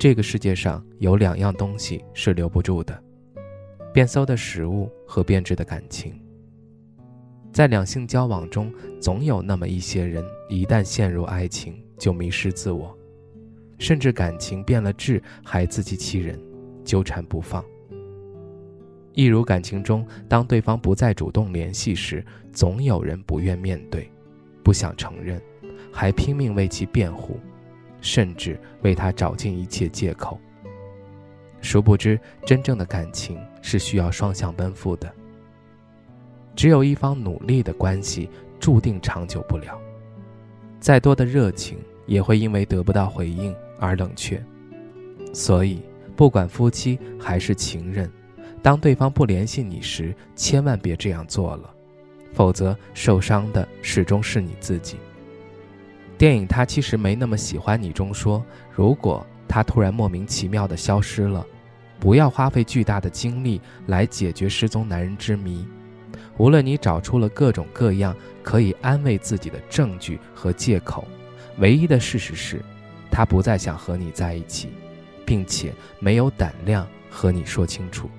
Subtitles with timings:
[0.00, 2.98] 这个世界上有两样东西是留不住的：
[3.92, 6.18] 变馊的食物和变质的感情。
[7.52, 12.96] 在两性交往中，总有那么一些人，一旦陷入爱情，就迷失自我，
[13.78, 16.40] 甚至感情变了质，还自欺欺人，
[16.82, 17.62] 纠缠不放。
[19.12, 24.10] 一如感情中，当对方不再主动联系时，总有人不愿面对，
[24.62, 25.38] 不想承认，
[25.92, 27.38] 还拼命为其辩护。
[28.00, 30.38] 甚至为他找尽一切借口。
[31.60, 35.12] 殊不知，真正的感情是需要双向奔赴的。
[36.56, 39.78] 只有一方努力的关系，注定长久不了。
[40.78, 44.42] 再多的热情，也会因为得不到回应而冷却。
[45.32, 45.82] 所以，
[46.16, 48.10] 不管夫妻还是情人，
[48.62, 51.70] 当对方不联系你时，千万别这样做了，
[52.32, 54.96] 否则受伤的始终是你自己。
[56.20, 61.46] 电影《他其实没那么喜欢你》中说：“如果他突然莫名其妙的消失了，
[61.98, 65.66] 不要花费巨大的精力来解决失踪男人之谜。
[66.36, 71.08] 无论你找出了各种各样可以安慰自己的证据和借口，
[71.56, 72.62] 唯一的事实是，
[73.10, 74.68] 他不再想和你在一起，
[75.24, 78.10] 并且没有胆量和你说清楚。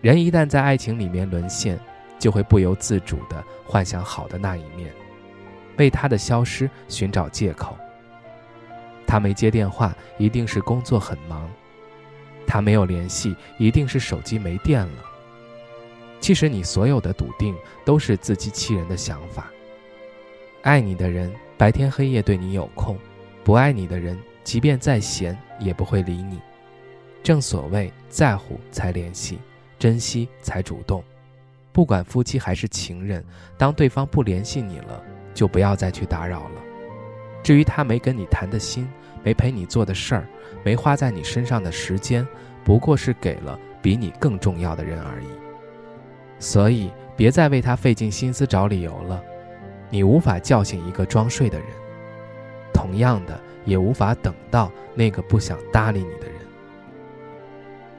[0.00, 1.76] 人一旦在爱情里面沦陷，
[2.20, 4.92] 就会不由自主地幻想好的那一面。”
[5.78, 7.76] 为他的消失寻找借口。
[9.06, 11.48] 他没接电话，一定是工作很忙；
[12.46, 15.04] 他没有联系，一定是手机没电了。
[16.20, 19.50] 其实你所有的笃定都是自欺欺人的想法。
[20.62, 22.98] 爱你的人白天黑夜对你有空，
[23.42, 26.40] 不爱你的人即便再闲也不会理你。
[27.22, 29.38] 正所谓在乎才联系，
[29.78, 31.02] 珍惜才主动。
[31.72, 33.24] 不管夫妻还是情人，
[33.56, 35.02] 当对方不联系你了。
[35.38, 36.60] 就不要再去打扰了。
[37.44, 38.88] 至于他没跟你谈的心，
[39.22, 40.26] 没陪你做的事儿，
[40.64, 42.26] 没花在你身上的时间，
[42.64, 45.28] 不过是给了比你更重要的人而已。
[46.40, 49.22] 所以，别再为他费尽心思找理由了。
[49.90, 51.68] 你无法叫醒一个装睡的人，
[52.74, 56.34] 同样的，也无法等到那个不想搭理你的人。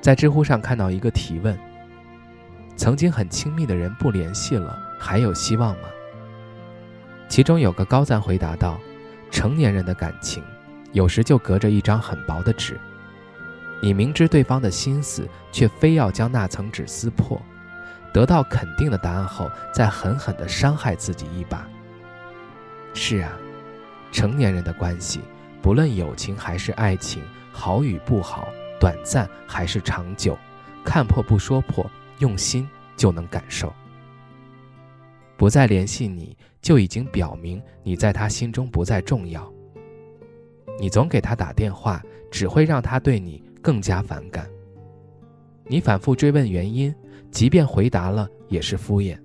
[0.00, 1.54] 在知乎上看到一个提问：
[2.76, 5.88] 曾经很亲密的人不联系了，还有希望吗？
[7.28, 8.78] 其中有个高赞回答道
[9.30, 10.42] ：“成年人的感情，
[10.92, 12.78] 有时就隔着一张很薄的纸。
[13.82, 17.40] 你明知对方的心思，却非要将那层纸撕破，
[18.12, 21.68] 得到肯定的答案后，再狠狠地伤害自己一把。
[22.94, 23.32] 是啊，
[24.10, 25.20] 成年人的关系，
[25.60, 27.22] 不论友情还是爱情，
[27.52, 28.48] 好与不好，
[28.80, 30.38] 短暂还是长久，
[30.82, 32.66] 看破不说破，用心
[32.96, 33.70] 就能感受。”
[35.36, 36.34] 不再联系你，
[36.66, 39.48] 就已经表明你在他心中不再重要。
[40.80, 44.50] 你总给他打电话，只会让他对你更加反感。
[45.68, 46.92] 你反复追问原因，
[47.30, 49.16] 即便回答了，也是敷衍。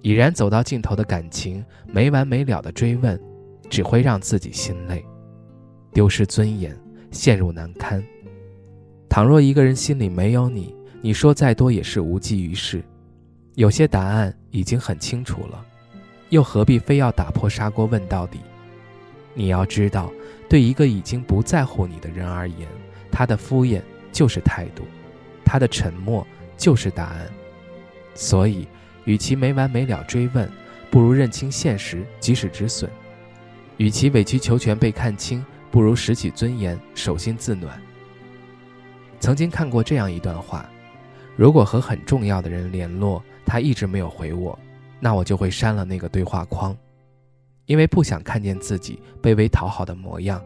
[0.00, 3.16] 已然走到尽头的感情，没完没了的追问，
[3.70, 5.06] 只会让自己心累，
[5.92, 6.76] 丢失尊严，
[7.12, 8.02] 陷入难堪。
[9.08, 12.82] 倘若一个人心里没有你，你说再多也是无济于事。
[13.54, 15.64] 有些答案已经很清楚了，
[16.32, 18.40] 又何必非要打破砂锅问到底？
[19.34, 20.10] 你要知道，
[20.48, 22.66] 对一个已经不在乎你的人而言，
[23.10, 24.82] 他的敷衍就是态度，
[25.44, 26.26] 他的沉默
[26.56, 27.28] 就是答案。
[28.14, 28.66] 所以，
[29.04, 30.50] 与其没完没了追问，
[30.90, 32.88] 不如认清现实，及时止损；
[33.76, 37.78] 与其委曲求全被看清，不如拾起尊严，手心自暖。
[39.20, 40.66] 曾经看过这样一段话：
[41.36, 44.58] 如果和很重要的人联络，他一直没有回我，
[45.04, 46.76] 那我就会删了那个对话框，
[47.66, 50.40] 因为不想看见自己卑微讨好的模样，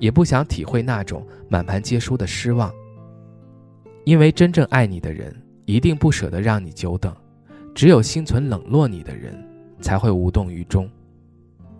[0.00, 2.74] 也不想体会那种满盘皆输的失望。
[4.02, 5.32] 因为真正爱你的人
[5.66, 7.14] 一定不舍得让你久等，
[7.76, 9.40] 只有心存冷落你的人
[9.80, 10.90] 才会无动于衷。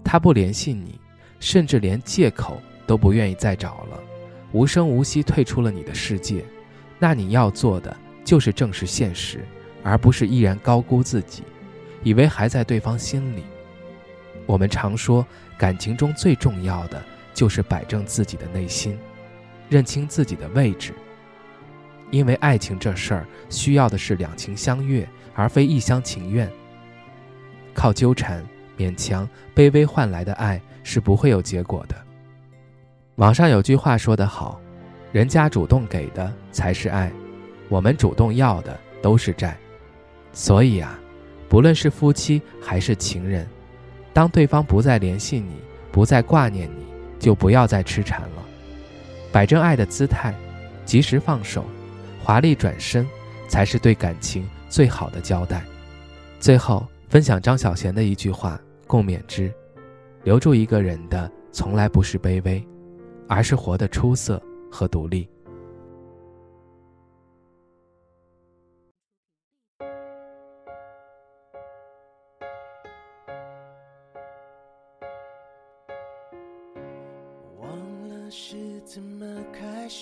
[0.04, 1.00] 他不联系你，
[1.40, 2.56] 甚至连借口
[2.86, 3.98] 都不愿意再找了，
[4.52, 6.44] 无声无息退出了你的世界，
[7.00, 9.40] 那你要做的就是正视现实。
[9.86, 11.42] 而不是依然高估自己，
[12.04, 13.42] 以为还在对方心里。
[14.46, 15.26] 我们常说，
[15.58, 17.02] 感情中最重要的
[17.32, 18.96] 就是摆正自己的内心，
[19.68, 20.92] 认清自己的位置。
[22.10, 26.48] 因为爱情这事儿需要的是两情相悦，而非一厢情愿。
[27.72, 28.44] 靠纠缠、
[28.78, 31.96] 勉强、卑微换来的爱是不会有结果的。
[33.16, 34.60] 网上有句话说得好
[35.10, 37.10] ：“人家主动给的才是爱，
[37.68, 39.56] 我们主动要的都是债。”
[40.32, 40.98] 所以啊，
[41.48, 43.46] 不论是夫妻还是情人，
[44.12, 45.56] 当对方不再联系你，
[45.92, 46.84] 不再挂念你，
[47.18, 48.42] 就不要再痴缠了。
[49.30, 50.34] 摆正爱的姿态，
[50.84, 51.64] 及时放手，
[52.22, 53.06] 华丽转身，
[53.48, 55.64] 才是对感情最好的交代。
[56.38, 56.86] 最后。
[57.06, 59.52] 分享张小娴的一句话，共勉之：
[60.24, 62.66] 留住一个人的，从来不是卑微，
[63.28, 65.28] 而是活得出色和独立。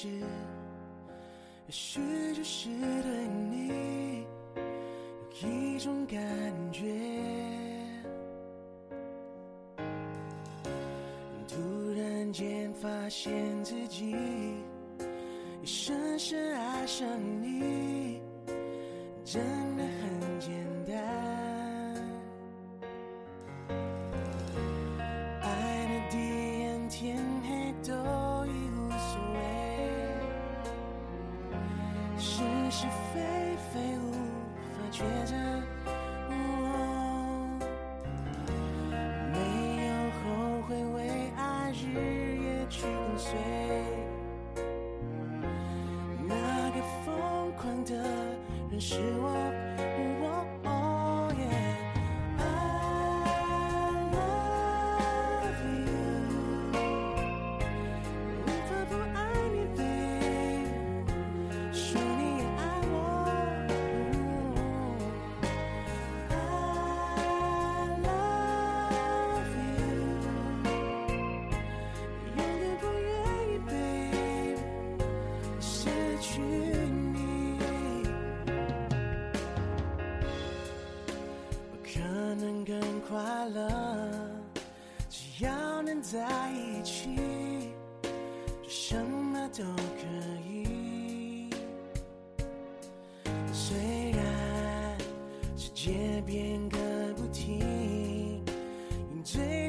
[0.03, 0.25] 是，也
[1.69, 2.01] 许
[2.35, 5.49] 就是对你有。
[5.49, 6.19] 一种感
[6.73, 6.83] 觉，
[11.47, 13.33] 突然间发现
[13.63, 17.07] 自己已深深爱上
[17.41, 18.21] 你，
[19.25, 19.41] 真
[19.77, 19.85] 的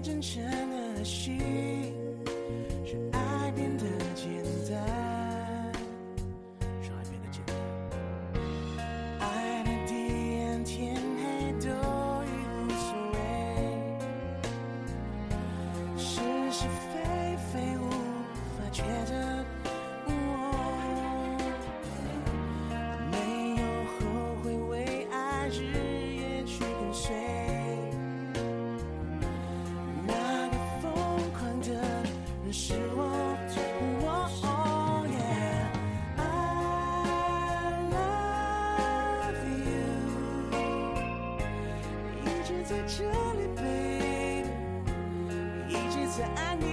[0.04, 1.40] 真诚的心
[2.84, 4.28] 让爱变得简
[4.70, 4.78] 单。
[6.82, 7.56] 让爱变得简单
[9.22, 9.94] 爱的地
[10.44, 11.70] 暗天黑都
[12.26, 12.28] 已
[12.60, 13.16] 无所谓
[15.98, 16.12] 是
[16.52, 16.93] 是非
[42.86, 44.50] 这里，baby，
[45.70, 46.73] 一直在爱你。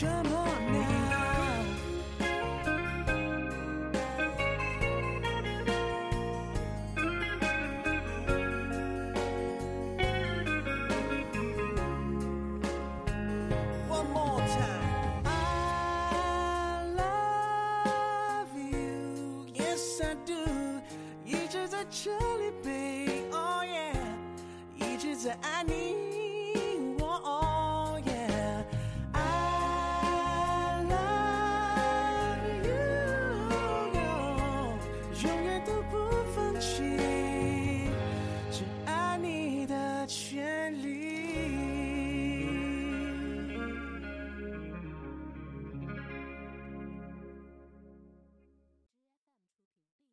[0.00, 0.29] 这